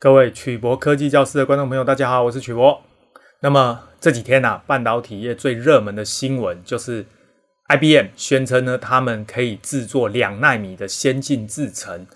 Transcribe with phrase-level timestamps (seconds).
[0.00, 2.80] 各位曲博科技教室的观众朋友，大家好，我是曲博。
[3.40, 7.04] 那么这几天啊，半导体业最热门的新闻就是
[7.66, 12.06] IBM 宣称呢，他们可以制作两纳米的先进制程。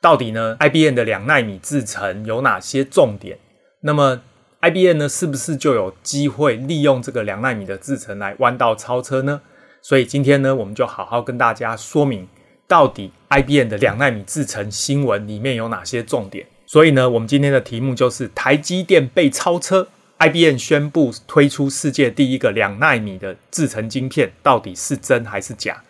[0.00, 3.36] 到底呢，IBM 的两纳米制程有哪些重点？
[3.80, 4.22] 那么
[4.60, 9.40] IBM 呢，是不是就有机会利用这个两纳米的制程来弯道超车呢？
[9.80, 12.28] 所以今天呢，我们就好好跟大家说明，
[12.68, 16.46] 到底 IBM 的两纳米制程新闻里面有哪些重点。
[16.72, 19.86] 所以呢，我们今天的题目就是台积电被超车
[20.20, 25.82] ，IBM 宣布推出世界第一个两奈米的制程晶片，到底是真还是假？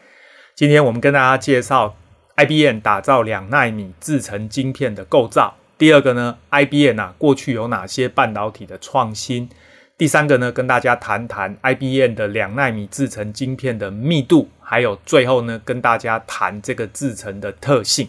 [0.57, 1.95] 今天我们跟大家介绍
[2.35, 5.55] IBM 打造两奈米制程晶片的构造。
[5.79, 9.49] 第二个呢，IBM 啊过去有哪些半导体的创新？
[9.97, 18.09] 第三个呢，跟大家谈谈 IBM 的两奈米制程晶片的密度，还有最后呢，跟大家谈这个制程的特性。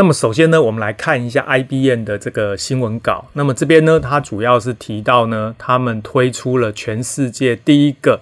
[0.00, 3.26] 那么首先呢，我们来看一下 IBM 的这个新闻稿。
[3.34, 8.18] 那么这边呢，它主要是提到呢，他们推出了全世界第一个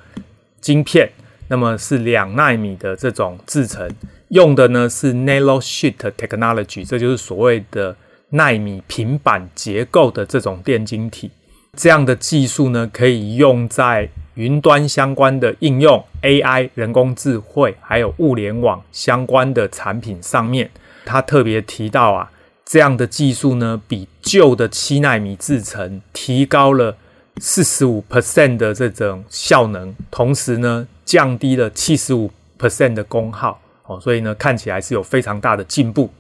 [0.61, 1.09] 晶片，
[1.47, 3.89] 那么是两纳米的这种制程，
[4.31, 7.95] 用的呢是 Nanosheet Technology，这就是所谓的
[8.31, 11.31] 纳米平板结构的这种电晶体。
[11.77, 20.69] 这样的技术呢，可以用在云端相关的应用，AI、人工智慧，还有物联网相关的产品上面。
[21.09, 22.31] 他特别提到啊，
[22.67, 26.95] 这样的技术呢，比旧的七纳米制程提高了
[27.39, 36.11] 四十五 percent 的这种效能，同时呢，降低了七十五 percent 的功耗哦，所以呢，看起来是有非常大的进步。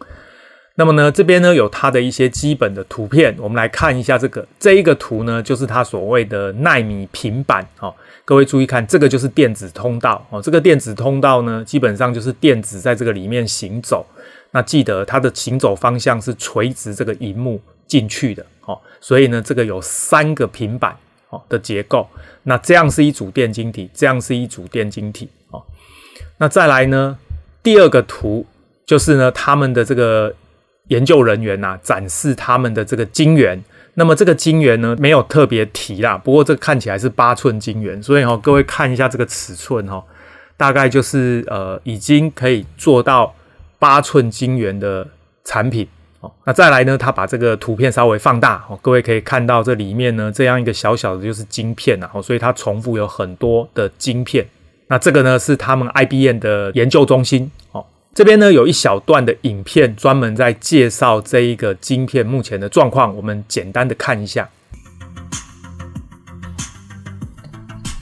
[0.76, 7.92] 那么呢，这边呢有它的一些基本的图片，我们来看一下这个这一个图呢，就是它所谓的纳米平板哦。
[8.24, 14.06] 各位注意看，这个就是电子通道哦，这个电子通道呢，基本上就是电子在这个里面行走。
[14.50, 20.96] 那记得它的行走方向是垂直这个荧幕进去的哦，所以呢，这个有三个平板
[21.28, 22.08] 哦的结构。
[22.44, 25.62] 那这样是一组电晶体，这样是一组电晶体哦。
[26.38, 27.18] 那再来呢，
[27.62, 28.46] 第二个图
[28.86, 30.34] 就是呢，他们的这个
[30.86, 33.62] 研究人员呐、展示他们的这个晶圆。
[33.94, 40.02] 那么这个晶圆呢，没有特别提啦，不过这看起来是八寸晶圆，所以、哦，各位看一下这个尺寸、哦，
[40.56, 43.34] 大概就是呃，已经可以做到。
[43.78, 45.06] 八寸晶圆的
[45.44, 45.86] 产品
[46.20, 46.98] 哦，那再来呢？
[46.98, 54.44] 他把这个图片稍微放大哦，各位可以看到这里面呢，这样一个小小的就是晶片呐，哦，所以它重复有很多的晶片。
[54.88, 64.48] 那这个呢是他们 IBM 的研究中心哦，这边呢有一小段的影片专门在介绍这一个晶片目前的状况，我们简单的看一下。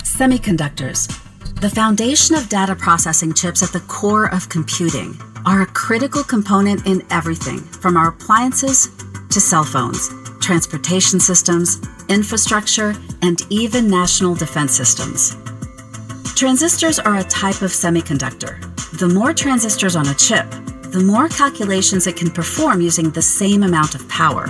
[0.02, 1.10] Semiconductors,
[1.61, 5.17] the foundation of data processing chips at the core of computing.
[5.45, 8.89] are a critical component in everything from our appliances
[9.29, 10.09] to cell phones,
[10.39, 15.35] transportation systems, infrastructure, and even national defense systems.
[16.35, 18.59] Transistors are a type of semiconductor.
[18.99, 20.45] The more transistors on a chip,
[20.91, 24.49] the more calculations it can perform using the same amount of power.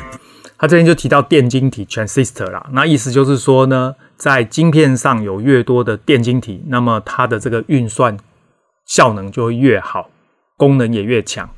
[0.57, 8.16] 它这边就提到电晶体 transistor 啦，那意思就是说呢， 在晶片上有越多的电晶体，那么它的这个运算
[8.84, 10.10] 效能就会越好。
[10.56, 11.50] 功能也越强。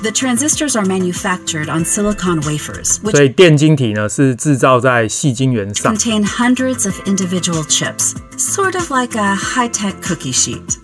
[0.00, 5.94] The transistors are manufactured on silicon wafers, 所以电晶体呢是制造在细晶圆上。
[5.94, 10.78] Contain hundreds of individual chips, sort of like a high-tech cookie sheet.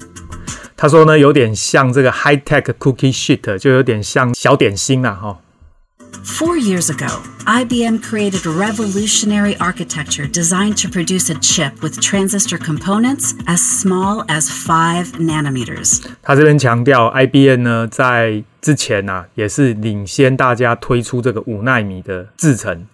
[0.77, 5.39] 他说呢，有点像这个 high-tech cookie sheet，就有点像小点心啊，哈。
[6.24, 7.08] Four years ago,
[7.46, 14.26] IBM created a revolutionary architecture designed to produce a chip with transistor components as small
[14.28, 16.04] as five nanometers.
[16.22, 22.88] 他这边强调，IBM 呢在之前啊也是领先大家推出这个五奈米的制程。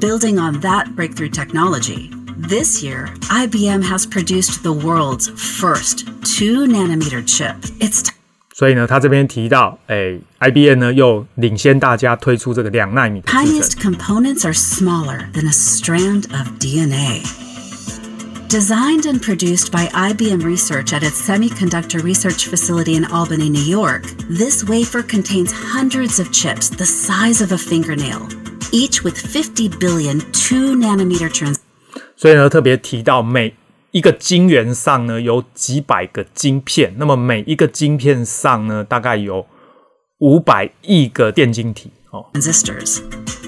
[0.00, 2.10] Building on that breakthrough technology,
[2.48, 7.54] this year IBM has produced the world's first two nanometer chip.
[7.78, 8.10] It's
[8.54, 13.46] 所以呢，他这边提到，哎，IBM 呢又领先大家推出这个两奈米的制程。
[13.46, 17.22] Tiniest components are smaller than a strand of DNA.
[18.48, 24.02] Designed and produced by IBM Research at its semiconductor research facility in Albany, New York,
[24.28, 28.26] this wafer contains hundreds of chips the size of a fingernail,
[28.72, 31.58] each with 50 billion two nanometer trans.
[32.16, 33.54] 所以呢，特别提到每
[33.94, 39.46] 一个晶圆上呢有几百个晶片，那么每一个晶片上呢大概有
[40.18, 42.26] 五百亿个电晶体哦。
[42.34, 43.00] Transistors.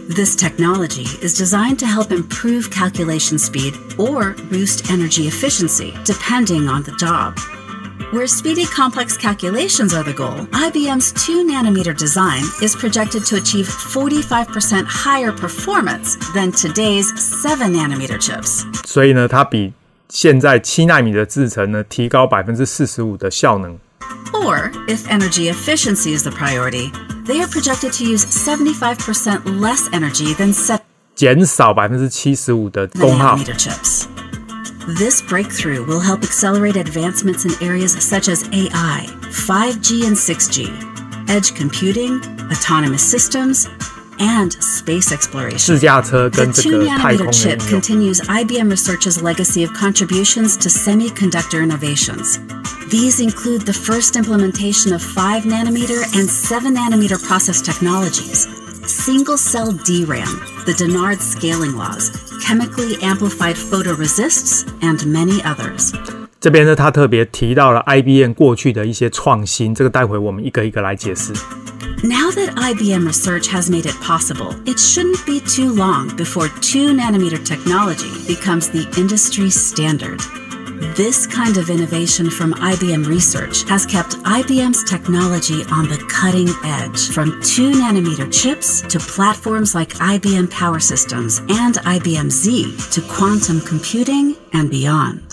[0.08, 6.82] This technology is designed to help improve calculation speed or boost energy efficiency, depending on
[6.82, 7.34] the job.
[8.12, 13.66] Where speedy complex calculations are the goal, IBM's 2 nanometer design is projected to achieve
[13.68, 18.64] 45% higher performance than today's 7 nanometer chips.
[18.84, 19.72] 所以呢，它比
[20.08, 23.78] 现在七纳米的制程呢，提高百分之四十五的效能。
[24.32, 26.90] Or, if energy efficiency is the priority,
[27.26, 30.80] they are projected to use 75% less energy than 7
[31.14, 33.36] 减少百分之七十五的功耗。
[33.36, 34.06] nanometer chips.
[34.98, 40.68] This breakthrough will help accelerate advancements in areas such as AI, 5G and 6G,
[41.28, 42.20] edge computing,
[42.50, 43.68] autonomous systems,
[44.18, 45.58] and space exploration.
[45.58, 47.80] 自驾车 The 跟这 2个太空 nanometer 的 chip 应用。
[47.80, 52.38] continues IBM Research's legacy of contributions to semiconductor innovations.
[52.90, 58.46] These include the first implementation of 5 nanometer and 7 nanometer process technologies,
[58.86, 60.28] single cell DRAM,
[60.66, 62.10] the Dennard scaling laws,
[62.44, 65.92] chemically amplified photoresists, and many others.
[66.38, 71.32] 这边呢，他特别提到了 IBM 过去的一些创新，这个待会我们一个一个来解释。
[72.03, 76.93] Now that IBM research has made it possible, it shouldn't be too long before 2
[76.95, 80.19] nanometer technology becomes the industry standard.
[80.95, 87.09] This kind of innovation from IBM research has kept IBM's technology on the cutting edge,
[87.09, 93.59] from 2 nanometer chips to platforms like IBM Power Systems and IBM Z to quantum
[93.61, 95.26] computing and beyond.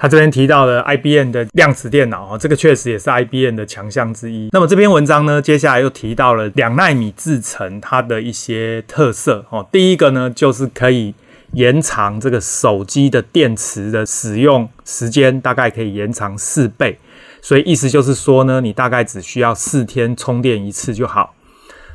[0.00, 4.48] 他这边提到了 IBM 的量子电脑，这个确实也是 IBM 的强项之一。
[4.50, 9.68] 那么这篇文章呢，接下来又提到了两纳米制程它的一些特色哦。
[9.70, 11.14] 第一个呢，就是可以
[11.52, 16.98] 延长这个手机的电池的使用时间，大概可以延长四倍。
[17.42, 21.34] 所以意思就是说呢，你大概只需要四天充电一次就好。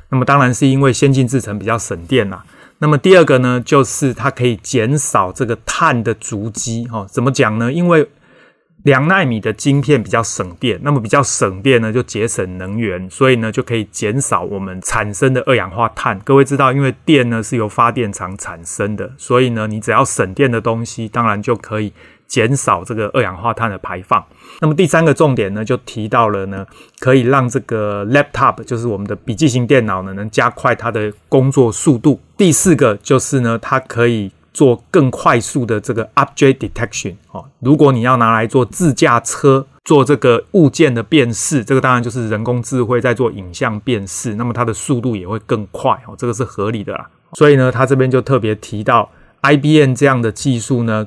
[0.10, 2.46] 那么当然是因为先进制程比较省电啦。
[2.80, 7.72] 那么第二个呢，就是它可以减少这个碳的足迹，哈，怎么讲呢？
[7.72, 8.10] 因为
[8.84, 16.20] 两纳米的晶片比较省电，那么比较省电呢，就节省能源，所以呢就可以减少我们产生的二氧化碳。
[16.20, 21.94] 各位知道，因为电呢是由发电厂产生的，所以呢你只要省电的东西，当然就可以
[22.28, 24.24] 减少这个二氧化碳的排放。
[24.60, 26.66] 那么第三个重点呢，就提到了呢，
[27.00, 32.20] 可以让这个 laptop，就是我们的笔记型电脑呢，能加快它的工作速度。
[32.38, 37.46] 第四个就是呢，它可以做更快速的这个 object detection 哦。
[37.60, 47.08] 如果你要拿来做自驾车，做这个物件的辨识，这个当然就是人工智慧在做影像辨识，那么它的速度也会更快哦，这个是合理的啦。
[47.34, 49.10] 所以呢，他这边就特别提到
[49.42, 51.06] IBM 这样的技术呢，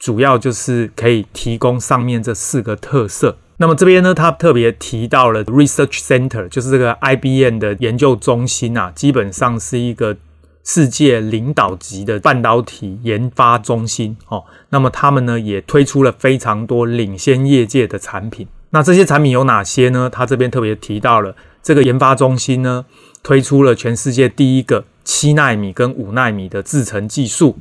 [0.00, 3.36] 主要就是可以提供上面这四个特色。
[3.58, 10.16] 那么这边呢，他特别提到了 Research Center，就是这个 IBM 的研究中心啊，基本上是一个
[10.64, 14.42] 世界领导级的半导体研发中心哦。
[14.70, 18.48] 那么他们呢，也推出了非常多领先业界的产品。
[18.70, 20.08] 那这些产品有哪些呢？
[20.10, 22.86] 他这边特别提到了这个研发中心呢，
[23.22, 27.58] 推出了全世界第一个七纳米跟五纳米的制程技术。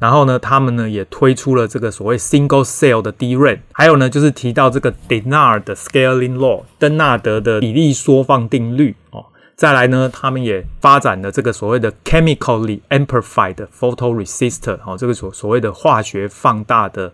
[0.00, 9.26] 然后呢，他们呢也推出了这个所谓 single cell 的 DRAM，还有呢就是提到这个 Dennard 的 scaling law，登纳德的比例缩放定律哦。
[9.56, 17.12] 再来呢，他们也发展了这个所谓的 chemically amplified photoresistor 哦，这个所所谓的化学放大的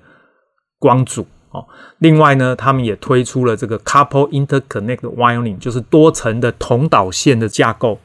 [0.78, 1.66] 光阻哦。
[1.98, 7.98] 另外呢，他们也推出了这个 couple interconnect wiring，就是多层的铜导线的架构。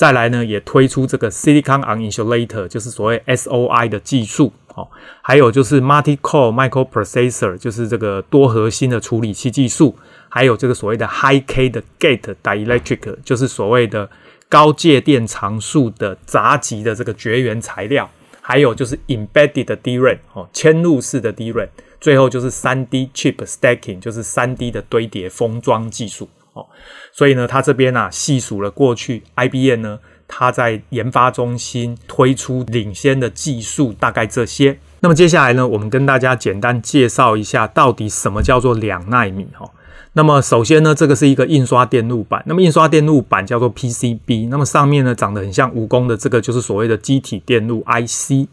[0.00, 4.88] 再来呢，也推出这个 Silicon on Insulator，就是所谓 SOI 的技术，哦，
[5.20, 9.94] 还有就是 Multi-Core Microprocessor，就是这个多核心的处理器技术，
[10.30, 14.08] 还有这个所谓的 High-K 的 Gate Dielectric，就是所谓的
[14.48, 18.08] 高介电常数的杂极的这个绝缘材料，
[18.40, 21.68] 还有就是 Embedded 的 DRAM，哦，嵌入式的 DRAM，
[22.00, 26.26] 最后就是 3D Chip Stacking，就是 3D 的堆叠封装技术。
[26.52, 26.66] 哦，
[27.12, 34.78] 所以呢，他这边啊细数了过去 IBM 呢，他在研发中心推出领先的技术，大概这些。
[35.00, 39.70] 那么接下来呢，我们跟大家简单介绍一下，到底什么叫做两纳米哈。
[40.12, 48.48] 那么首先呢，这个是一个印刷电路板，那么印刷电路板叫做 PCB，那么上面呢长得很像蜈蚣的这个就是所谓的基体电路 IC。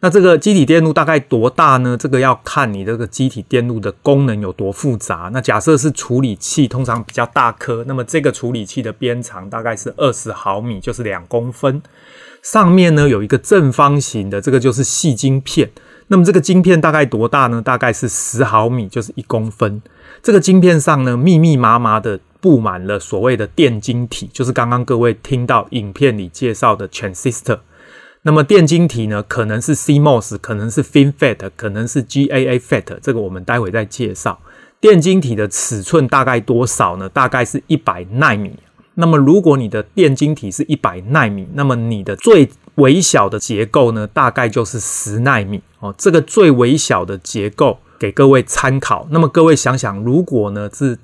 [0.00, 1.96] 那这个基体电路大概多大呢？
[1.98, 5.30] 这个要看你这个基体电路的功能有多复杂。
[5.32, 11.82] 那假设是处理器，通常比较大颗，那么这个处理器的边长大概是二十毫米，就是两公分。
[12.42, 15.70] 上面呢有一个正方形的，这个就是细晶片。
[16.08, 17.62] 那么这个晶片大概多大呢？
[17.62, 19.80] 大概是十毫米，就是一公分。
[20.22, 27.60] 这个晶片上呢密密麻麻的布满了所谓的电晶体，就是刚刚各位听到影片里介绍的 transistor。
[28.26, 34.40] 那么电晶体呢，可能是 CMOS，可能是 FinFET，可能是 GAA FET，这个我们待会再介绍。
[34.80, 37.08] 电晶体的尺寸大概多少呢？
[37.08, 38.58] 大概是一百纳米。
[38.94, 45.94] 那么如果你的电晶体是一百纳米，那么你的最微小的结构呢，大概就是十纳米哦。
[45.96, 49.06] 这个最微小的结构给各位参考。
[49.12, 50.98] 那么各位想想，如果呢是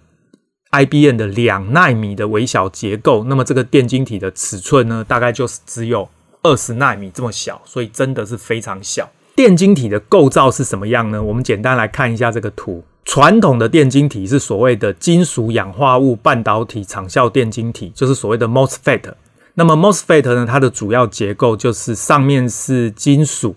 [0.72, 6.08] IBM 的两纳米的微小结构，那么这个电晶体的尺寸呢，大概就是只有
[6.42, 9.08] 二十纳米这么小，所以真的是非常小。
[9.34, 11.22] 电晶体的构造是什么样呢？
[11.22, 12.84] 我们简单来看一下这个图。
[13.04, 19.14] 传统的电晶体是所谓的金属氧化物半导体场效电晶体，就是所谓的 MOSFET。
[19.54, 23.56] 那么 MOSFET 呢，它的主要结构就是上面是金属，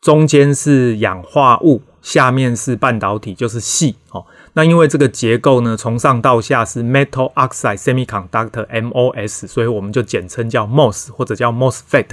[0.00, 3.94] 中间是氧化物，下面是半导体，就是矽。
[4.10, 4.24] 哦，
[4.56, 12.06] 那因为这个结构呢，从上到下是 Metal Oxide Semiconductor（MOS），所以我们就简称叫 MOS 或者叫 MOSFET。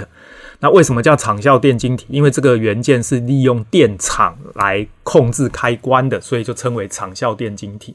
[0.58, 2.06] 那为什么叫场效电晶体？
[2.08, 7.94] 因为这个元件是利用电场来控制开关的，所以就称为场效电晶体。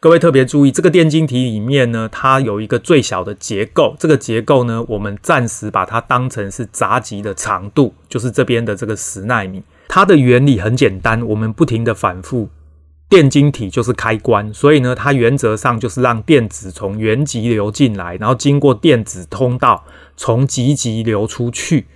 [0.00, 3.94] 各位特别注意，这个电晶体里面呢，它有一个最小的结构。
[3.98, 9.62] 这个结构呢，我们暂时把它当成是闸极的长度，就是这边的这个十奈米。
[9.88, 12.48] 它的原理很简单，我们不停的反复，
[13.12, 19.84] 电晶体就是开关，所以呢，它原则上就是让电子从原极流进来，然后经过电子通道
[20.16, 21.86] 从极极流出去。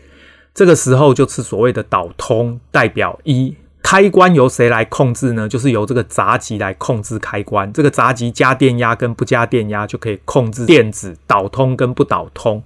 [0.52, 3.56] 这个时候就是所谓的导通，代表一。
[3.82, 5.48] 开关由谁来控制呢？
[5.48, 7.72] 就是由这个闸极来控制开关。
[7.72, 12.62] 这个闸极加电压跟不加电压就可以控制电子导通跟不导通。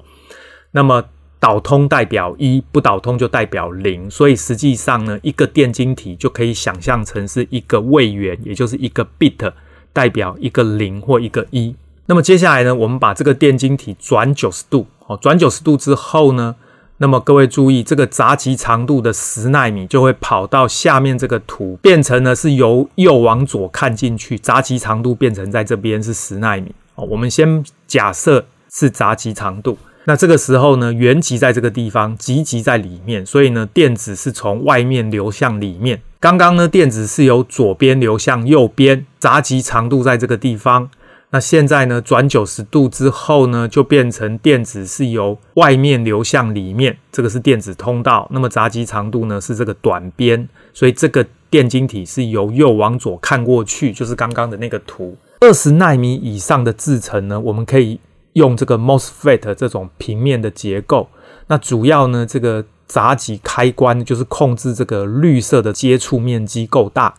[0.72, 1.04] 那么
[1.40, 4.08] 导通代表一，不导通就代表零。
[4.10, 9.50] 所以实际上呢，一个电晶体就可以想象成是一个位元，也就是一个 bit，
[9.92, 11.74] 代表一个零或一个一。
[12.06, 16.56] 那么接下来呢，我们把这个电晶体转九十度，哦，转九十度之后呢，
[16.98, 26.74] 那么各位注意，这个闸极长度的十奈米就会跑到下面这个图，变成呢是由右往左看进去，闸极长度变成在这边是十奈米。
[26.96, 29.78] 哦，我们先假设是闸极长度。
[30.04, 36.00] 那这个时候呢，原极在这个地方，极极在里面，所以呢，电子是从外面流向里面。
[36.18, 40.90] 刚刚呢，电子是由左边流向右边，闸极长度在这个地方。
[41.32, 48.26] 那现在呢，转九十度之后呢，就变成电子是由外面流向里面，这个是电子通道。
[48.32, 55.16] 那么闸极长度呢是这个短边，所以这个电晶体是由右往左看过去，就是刚刚的那个图。
[55.40, 58.00] 二十纳米以上的制程呢，我们可以
[58.34, 61.08] 用这个 MOSFET 这种平面的结构。
[61.48, 67.14] 那主要呢，这个闸极开关就是控制这个绿色的接触面积够大。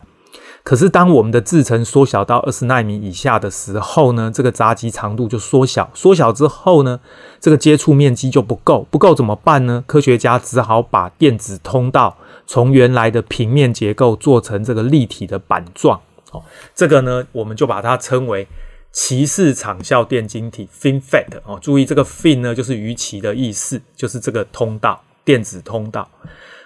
[0.64, 5.90] 可是，当我们的制程缩小到二十纳米以下的时候呢，这个闸极长度就缩小。
[5.92, 7.00] 缩小之后呢，
[7.40, 8.86] 这个接触面积就不够。
[8.88, 9.82] 不够怎么办呢？
[9.88, 12.16] 科学家只好把电子通道
[12.46, 16.00] 从原来的平面结构做成这个立体的板状。
[16.30, 16.40] 哦，
[16.76, 18.46] 这个呢，我们就把它称为
[18.92, 21.40] 鳍式场效电晶体 （FinFET）。
[21.44, 26.08] 哦，注意这个 “fin” 呢，就是鱼鳍的意思，就是这个通道，电子通道。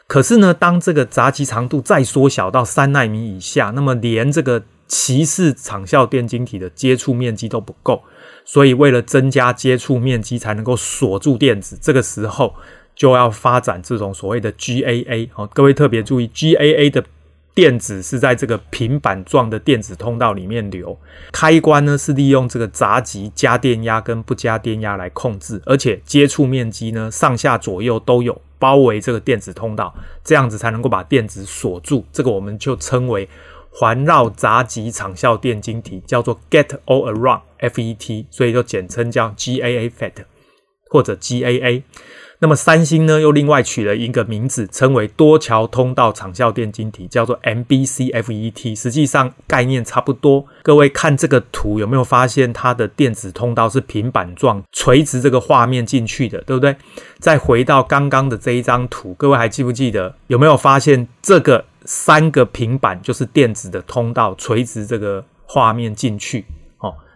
[0.08, 8.02] 可是呢，当这个闸极长度再缩小到三纳米以下，那么连这个鳍式场效电晶体的接触面积都不够，
[8.44, 12.54] 所以为了增加接触面积，才能够锁住电子，这个时候
[12.94, 15.28] 就要发展这种所谓的 GAA。
[15.34, 17.04] 哦，各位特别注意，GAA 的
[17.56, 20.96] 电子是在这个平板状的电子通道里面流，
[21.32, 28.40] 开关呢是利用这个闸极加电压跟不加电压来控制，而且接触面积呢上下左右都有。
[28.58, 29.94] 包围这个电子通道，
[30.24, 32.04] 这样子才能够把电子锁住。
[32.10, 33.28] 这个我们就称为
[33.70, 40.12] 环绕闸极场效电晶体，叫做 Gate All Around FET，所以就简称叫 GAA FET
[40.90, 41.82] 或者 GAA。
[42.38, 48.78] 那么三星呢，又另外取了一个名字，称为多桥通道场效电晶体，叫做 MBCFET。
[48.78, 50.44] 实际上概念差不多。
[50.62, 56.76] 各位看这个图，有没有发现它的电子通道是平板状，垂直这个画面进去的，对不对？
[57.18, 60.14] 再回到刚刚的这一张图，各位还记不记得？
[60.26, 66.44] 有没有发现这个三个平板就是电子的通道，垂直这个画面进去？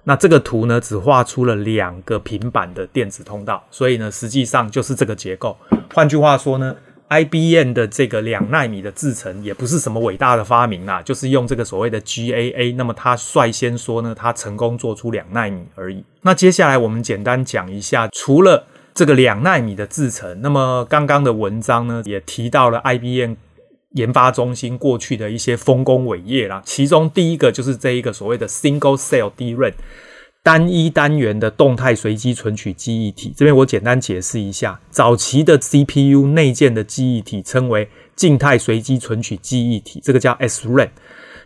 [0.05, 5.57] 那这个图呢，只画出了两个平板的电子通道，所以呢，实际上就是这个结构。
[5.93, 6.75] 换句话说呢
[7.09, 12.75] ，IBM 的这个两纳米的制程也不是什么伟大的发明啦，就是用这个所谓的 GAA。
[12.77, 16.05] 那么他率先说呢，他成功做出两纳米而已。
[16.23, 23.35] 那接下来我们简单讲一下，除了这个两纳米的制程，那么刚刚的文章呢，也提到了 IBM。
[23.93, 29.75] 研发中心过去的一些丰功伟业啦，其中第一个就是这一个所谓的 Single Cell DRAM
[30.43, 33.35] 单一单元的动态随机存取记忆体。
[33.37, 40.91] 这边我简单解释一下，早期的 CPU 内建的记忆体称为静态随机存取记忆体，这个叫 SRAM。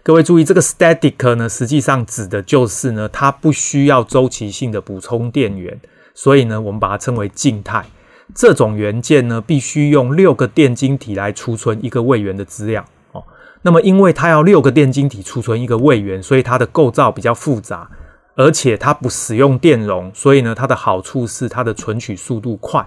[0.03, 5.81] 各位注意，这个 static 呢，实际上指的就是呢，它不需要周期性的补充电源，
[6.15, 7.87] 所以呢，我们把它称为静态。
[8.33, 13.25] 这种元件呢，必须用六个电晶体来储存一个位元的资料哦。
[13.63, 17.91] 那么，因为它要六个电晶体储存一个位元，所以它的构造比较复杂，
[18.37, 22.87] 而且它不使用电容，所以呢，它的好处是它的存取速度快。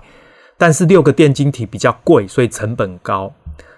[0.57, 3.33] 但是六个电晶体比较贵，所以成本高。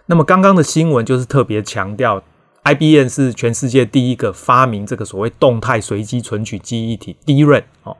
[0.06, 2.24] 那么刚刚的新闻就是特别强调。
[2.62, 7.96] IBM 是全世界第一个发明这个所谓动态随机存取记忆体 DRAM 哦。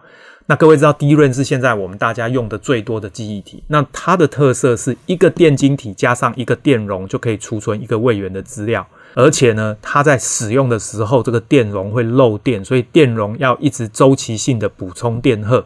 [0.50, 3.62] 那各位知道 DRAM 是现在我们大家用的最多的记忆体。
[3.68, 15.64] 那它的特色是一个电晶体加上一个电容就可以储存一个位元的资料，而且呢，它在使用的时候这个电容会漏电，所以电容要一直周期性的补充电荷，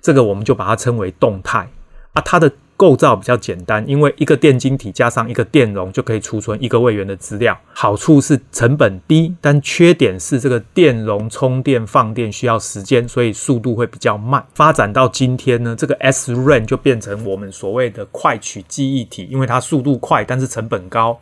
[0.00, 1.68] 这个我们就把它称为动态
[2.12, 2.52] 啊，它的。
[2.80, 7.54] 构造比较简单，因为一个电晶体加上一个电容就可以储存一个位元的资料。
[7.74, 14.42] 好处是成本低，但缺点是这个电容充电放电需要时间，所以速度会比较慢。
[14.54, 21.20] 发展到今天呢，这个 SRAM 就变成我们所谓的快取记忆体，因为它速度快，但是成本高。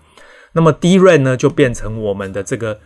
[0.53, 2.79] 那么 DRAM 呢，就变成我们的这个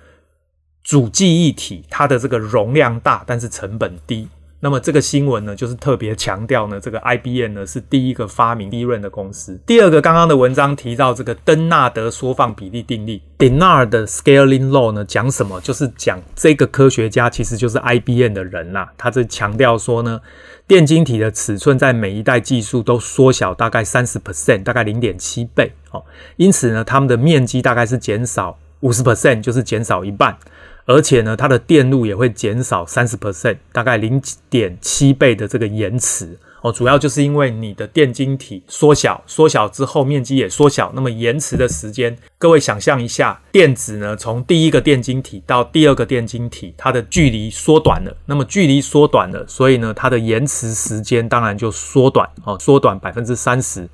[0.83, 4.29] 主记忆体，它的这个容量大，但是成本低。
[4.65, 9.59] 那么这个新闻呢，就是特别强调呢，这个 IBM 呢是第一个发明 d r a 的公司。
[9.67, 15.61] 第二个，刚刚的文章提到这个登纳德缩放比例定律 （Dennard Scaling Law） 呢，讲什么？
[15.63, 18.93] 就是讲这个科学家其实就是 IBM 的人啦。
[18.97, 20.21] 他这强调说呢，
[20.69, 25.73] 电晶体的尺寸在每一代技术都缩小大概三十 percent，大概零点七倍。
[25.91, 26.05] 哦，
[26.37, 30.39] 因此呢，他们的面积大概是减少五十 percent，就是减少一半。
[30.85, 34.21] 而且呢，它的电路也会减少三十 percent，大概零
[34.51, 36.73] 点七倍的这个延迟哦。
[36.73, 53.89] 主要就是因为你的电晶体缩小，缩小之后面积也缩小，那么延迟的时间，各位想象一下，电子呢从第一个电晶体到第二个电晶体，它的距离缩短了，那么距离缩短了，所以呢，它的延迟时间当然就缩短哦，缩短百分之三十。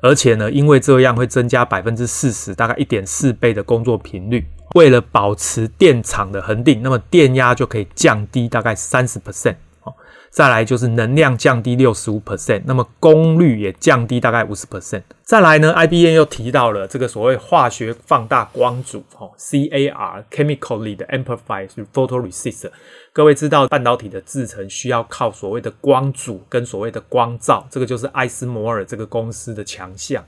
[0.00, 4.46] 而且呢，因为这样会增加百分之四十，大概一点四倍的工作频率。
[4.74, 9.94] 为了保持电场的恒定，那么电压就可以降低大概三十 percent 哦。
[10.30, 15.02] 再来就是能量降低六十五 percent，那么功率也降低大概五十 percent。
[15.22, 22.70] 再来呢，IBM 又提到了这个所谓化学放大光阻哦，CAR（Chemically 的 Amplified Photoresist）。
[23.12, 30.24] 各位知道半导体的制程需要靠所谓的光阻跟所谓的光罩，这个就是艾斯摩尔这个公司的强项。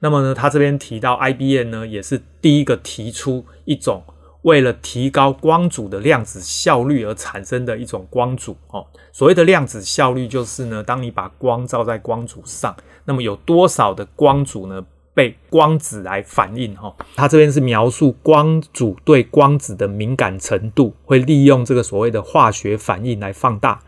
[0.00, 4.02] 那么呢，他这边提到 IBM 呢，也是第一个提出一种
[4.42, 8.86] 为了提高光阻的量子效率而产生的一种光阻哦。
[9.12, 12.76] 所谓的量子效率就是呢，当你把光照在光阻上，
[13.06, 16.94] 那么有多少的光阻呢被光子来反应哈？
[17.14, 23.80] 他这边是描述光阻对光子的敏感程度，会利用这个所谓的化学反应来放大。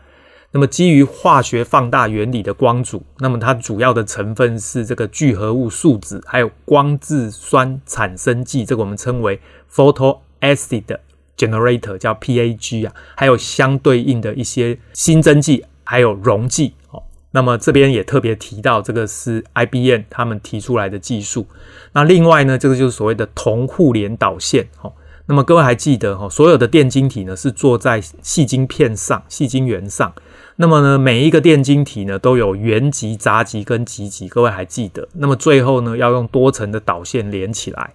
[0.57, 9.39] 那么基于化学放大原理的光阻，那么它主要的成分是这个聚合物树脂，还有光质酸产生剂，这个我们称为
[9.71, 10.97] photoacid
[11.37, 17.03] generator，叫 PAG 啊，还有相对应的一些新增剂，还有溶剂哦。
[17.29, 21.45] 那么这边也特别提到，这个是 IBM 他们提出来的技术。
[21.91, 24.91] 那另外呢，这个就是所谓的铜互联导线哦。
[25.27, 30.11] 那么各位还记得哈，所有的电晶体呢是做在细晶片上、细晶圆上。
[30.59, 35.07] 那么呢，每一个电晶体呢都有原极、杂极跟极极，各位还记得？
[35.13, 37.93] 那么最后呢，要用多层的导线连起来。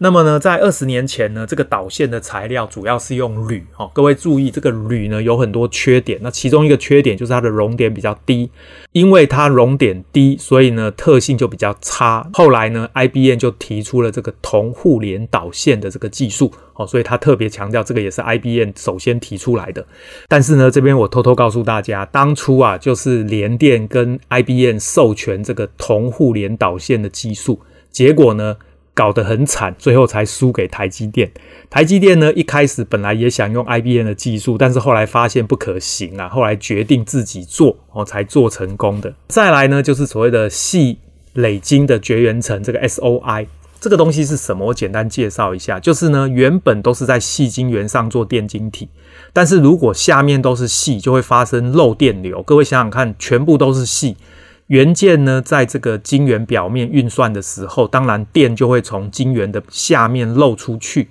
[0.00, 3.66] 那么呢，在二十年前呢，这个导线的材料主要是用铝。
[3.76, 6.20] 哦，各位注意，这个铝呢有很多缺点。
[6.22, 8.48] 那其中一个缺点就是它的熔点比较低，
[8.92, 12.28] 因为它熔点低，所以呢特性就比较差。
[12.32, 16.52] 后来呢，IBM 就提出了这个铜互联导线的这个技术。
[16.74, 19.84] 哦，所以他特别强调这个也是 IBM 首先提出来的。
[20.28, 28.56] 但是呢，这边我偷偷告诉大家，当初啊就是联电跟 IBM 授权这个铜互联导线的技术，结果呢，
[28.98, 31.30] 搞得很惨，最后才输给台积电。
[31.70, 39.14] 台积电呢，一开始本来也想用 IBM 的技术，但是后来发现不可行啊，后来决定自己做，哦，才做成功的。
[39.28, 40.96] 再来呢，就是所谓的矽
[41.34, 43.46] 磊晶的绝缘层，这个 SOI，
[43.80, 44.66] 这个东西是什么？
[44.66, 48.88] 我简单介绍一下，就是呢，原本都是在细晶圆上做电晶体，
[49.32, 52.42] 但是如果下面都是细，就会发生漏电流。
[52.42, 54.16] 各位想想看，全部都是细。
[54.68, 61.08] 元件呢，在这个晶圆表面运算的时候，当然电就会从晶圆的下面漏出去。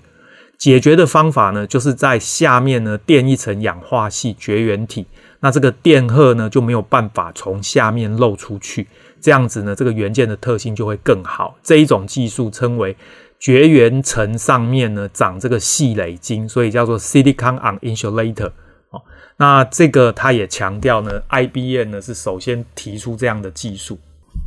[0.57, 5.05] 解决的方法呢，就是在下面呢垫一层氧化系绝缘体，
[5.39, 8.87] 那这个电荷呢就没有办法从下面漏出去。
[9.19, 11.57] 这样子呢，这个元件的特性就会更好。
[11.63, 12.95] 这一种技术称为
[13.39, 18.51] 绝缘层上面呢长这个矽磊晶，所以叫做 Silicon on Insulator。
[18.89, 19.01] 哦，
[19.37, 23.99] 那这个他也强调呢，IBM 呢是首先提出这样的技术。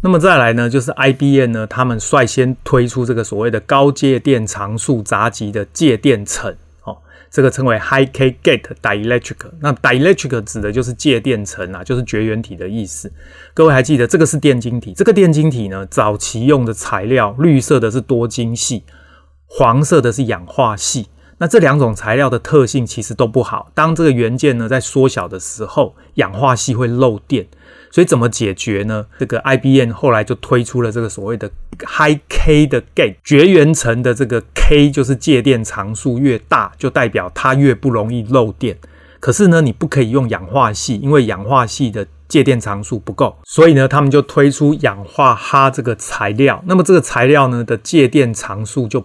[0.02, 6.54] 那么再来呢，就是 IBM 呢，他们率先推出这个所谓的高介电常数杂极的介电层。
[6.84, 6.96] 哦
[7.30, 13.12] 这个称为 High K Gate Dielectric，那 Dielectric 指的就是介电层啊，就是绝缘体的意思。
[13.54, 18.82] 各位还记得这个是电晶体，这个电晶体呢，早期用的材料，绿色的是多晶系，
[19.46, 21.06] 黄色的是氧化系。
[21.40, 23.70] 那这两种材料的特性其实都不好。
[23.74, 27.46] 当这个元件呢在缩小的时候，氧化系会漏电。
[27.90, 29.06] 所以怎么解决呢？
[29.18, 31.50] 这个 IBM 后来就推出了这个所谓的
[31.80, 38.76] High K 的 Gate 绝缘层的这个 K 就是介电常数越大，就代表它越不容易漏电。
[39.18, 43.36] 可是呢，你不可以用氧化系，因为氧化系的介电常数不够。
[43.44, 46.62] 所以呢，他们就推出氧化哈这个材料。
[46.66, 49.04] 那么这个材料呢的介电常数就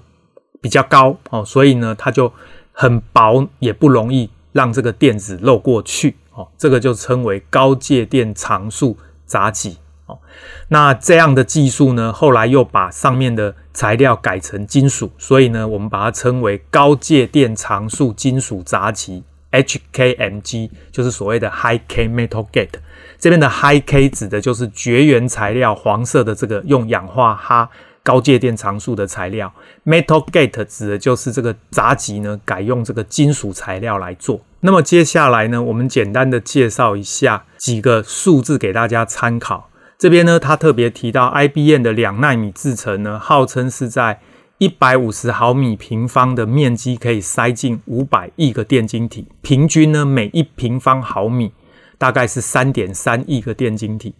[0.62, 2.32] 比较高哦，所以呢，它就
[2.72, 6.16] 很薄，也不容易让这个电子漏过去。
[6.34, 9.78] 哦，这个就称为高介电常数杂极。
[10.06, 10.20] 哦，
[10.68, 22.80] 那这样的技术呢，后来又把上面的材料改成金属，所以呢，我们把它称为高介电常数金属杂极 （HKMG），就是所谓的 High K Metal Gate。
[23.18, 27.70] 这边的 High K 指的就是绝缘材料，黄色的这个用氧化锌。
[28.06, 29.52] 高介电常数的材料
[29.84, 34.40] ，metal gate 指的就是这个杂极呢，改用这个金属材料来做。
[34.60, 39.72] 那么接下来呢，我们简单的介绍一下几个数字给大家参考。
[39.98, 44.20] 这边呢，他特别提到 IBM 的两纳米制程呢，号称是在
[44.60, 51.52] 一百五十毫米平方的面积可以塞进五百亿个电晶体，平均呢，每一平方毫米
[51.98, 54.14] 大概是三点三亿个电晶体。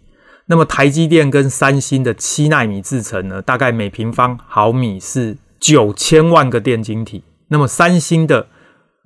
[0.46, 7.24] 那么台积电跟三星的七纳米制程呢，大概每平方毫米是九千万个电晶体。
[7.48, 8.46] 那么三星的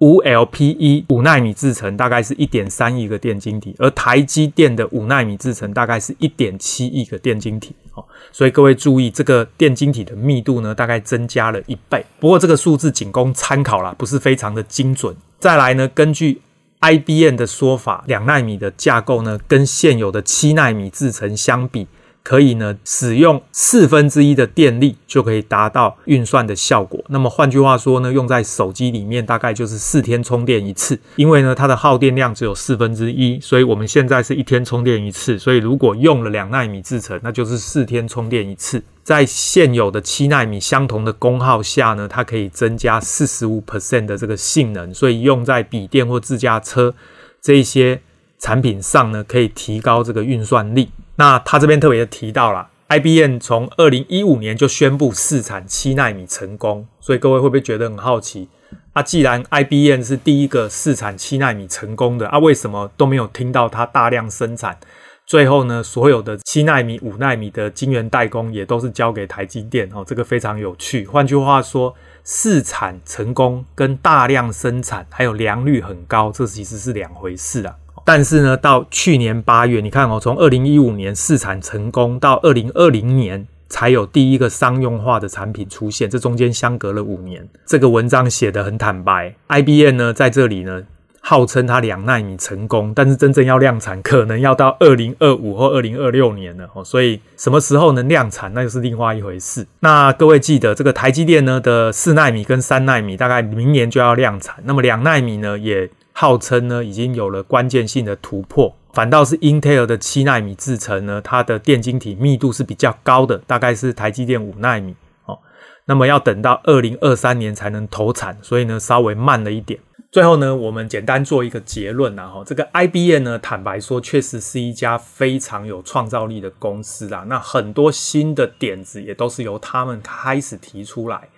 [0.01, 7.75] 五 LPE 五纳米制程大概是一点三亿个电晶体，而台积电的五纳米制程大概是一点七亿个电晶体。
[7.95, 12.05] 哦，所以各位注意，这个电晶体的密度呢，大概增加了一倍。
[12.19, 15.15] 不过这个数字仅供参考啦，不是非常的精准。
[15.39, 16.41] 再来呢，根据
[16.81, 21.87] IBM 的说法，两纳米的架构呢，跟现有的七纳米制程相比，
[22.23, 27.03] 可以呢使用四分之一的电力就可以达到运算的效果。
[27.09, 38.83] 那么换句话说呢，用在手机里面大概就是四天充电一次，因为呢它的耗电量只有四分之一，所以我们现在是一天充电一次，所以如果用了两纳米制程，那就是四天充电一次。
[39.03, 46.95] 在现有的七纳米相同的功耗下呢，它可以增加四十五 percent 的这个性能，所以用在笔电或自驾车
[47.41, 48.01] 这一些
[48.39, 50.91] 产品上呢，可以提高这个运算力。
[51.21, 58.49] 那他这边特别提到了，IBM 从二零一五年就宣布试产七奈米成功，所以各位会不会觉得很好奇？
[58.95, 64.79] 啊，既然 IBM 是第一个试产七奈米成功的，啊，为什么都没有听到它大量生产？
[65.27, 71.05] 最后呢，所有的七奈米、五奈米的晶圆代工也都是交给台积电哦，这个非常有趣。
[71.05, 77.77] 换句话说，试产成功跟大量生产还有良率很高，这其实是两回事啊。
[78.13, 87.49] 但是呢，到去年八月，你看哦，从二零一五年试产成功到二零二零年才有第一个商用化的产品出现，这中间相隔了五年。
[87.65, 90.83] 这个文章写得很坦白，IBM 呢在这里呢。
[91.23, 96.83] 号称它两纳米成功，但是真正要量产，可能要到二零二五或二零二六年了哦。
[96.83, 99.67] 所以什么时候能量产，那就是另外一回事。
[99.81, 104.57] 那各位记得，这个台积电呢的四纳米跟三纳米，大概明年就要量产。
[104.65, 108.77] 那么两纳米呢，也号称呢已经有了关键性的突破。
[108.93, 114.97] 反倒是 Intel 的七纳米制程呢，它的电晶体密度是比较高的，大概是台积电五纳米
[115.27, 115.39] 哦。
[115.85, 119.79] 那么要等到二零二三年才能投产，所以呢稍微慢了一点。
[120.11, 127.25] 最后呢，我们简单做一个结论啊，哈，这个 IBM 呢，坦白说，确实是一家非常有创造力的公司啊。
[127.29, 131.29] 那很多新的点子也都是由他们开始提出来。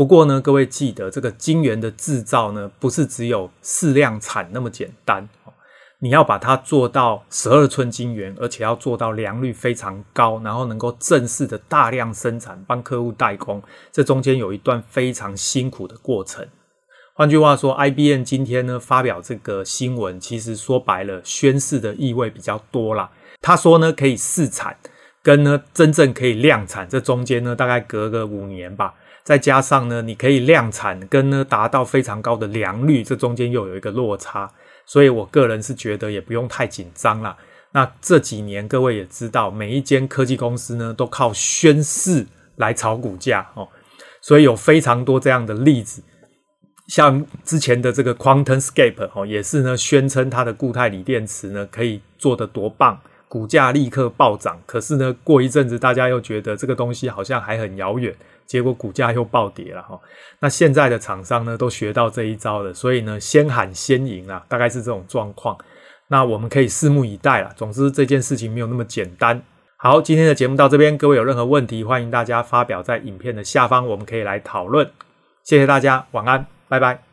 [0.00, 5.28] 不过呢，各位记得，这个晶圆的制造呢，不是只有试量产那么简单。
[5.98, 16.48] 你要把它做到十二寸晶圆，而且要做到良率非常高，然后能够正式的大量生产，帮客户代工，这中间有一段非常辛苦的过程。
[17.12, 23.10] 换句话说，IBM 今天呢发表这个新闻，其实说白了，宣示的意味比较多啦。
[23.42, 24.74] 他说呢，可以试产，
[25.22, 28.94] 跟呢真正可以量产，这中间呢大概隔个五年吧。
[29.30, 34.50] 再加上呢，你可以量产，跟呢达到非常高的良率，这中间又有一个落差。
[34.84, 37.36] 所以我个人是觉得也不用太紧张啦。
[37.70, 43.68] 那这几年各位也知道，每一间科技公司呢都靠宣示来炒股价哦。
[44.20, 46.02] 所以有非常多这样的例子，
[46.88, 54.60] 像之前的这个 QuantumScape 哦，也是呢宣称它的固态锂电池呢可以做得多棒，股价立刻暴涨。
[54.66, 58.12] 可是呢，过一阵子大家又觉得这个东西好像还很遥远，
[58.50, 59.96] 结果股价又暴跌了哈。
[60.40, 65.56] 那现在的厂商呢都学到这一招了，所以呢先喊先赢啊，大概是这种状况。
[66.08, 67.52] 那我们可以拭目以待了。
[67.54, 69.40] 总之这件事情没有那么简单。
[69.76, 74.90] 好，今天的节目到这边，各位有任何问题，欢迎大家发表在影片的下方，我们可以来讨论。
[75.44, 77.09] 谢谢大家，晚安，拜拜。